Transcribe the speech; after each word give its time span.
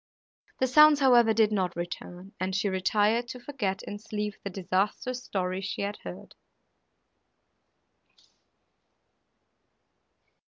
The 0.59 0.65
sounds, 0.65 0.99
however, 0.99 1.31
did 1.31 1.51
not 1.51 1.75
return, 1.75 2.33
and 2.39 2.55
she 2.55 2.67
retired, 2.67 3.27
to 3.27 3.39
forget 3.39 3.83
in 3.83 3.99
sleep 3.99 4.33
the 4.43 4.49
disastrous 4.49 5.23
story 5.23 5.61
she 5.61 5.83
had 5.83 5.97
heard. 5.97 6.33